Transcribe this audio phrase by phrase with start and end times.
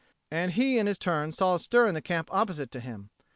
[0.31, 3.11] And he in his turn saw a stir in the camp opposite to him.